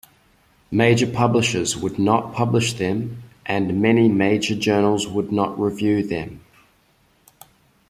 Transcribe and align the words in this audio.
Major 0.71 1.05
publishers 1.05 1.77
would 1.77 1.99
not 1.99 2.33
publish 2.33 2.73
them 2.73 3.21
and 3.45 3.79
many 3.79 4.07
major 4.09 4.55
journals 4.55 5.07
would 5.07 5.31
not 5.31 5.59
review 5.59 6.01
them. 6.01 6.41